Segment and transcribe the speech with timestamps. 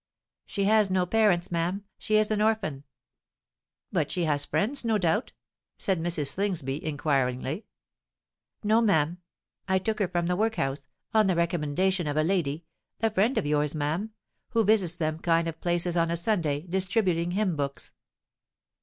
[0.47, 2.85] "She has no parents, ma'am—she is an orphan."
[3.91, 5.31] "But she has friends, no doubt?"
[5.77, 6.29] said Mrs.
[6.29, 7.67] Slingsby, inquiringly.
[8.63, 9.21] "No, ma'am:
[9.67, 14.63] I took her from the workhouse, on the recommendation of lady—a friend of yours, ma'am—who
[14.63, 17.93] visits them kind of places on a Sunday, distributing hymn books."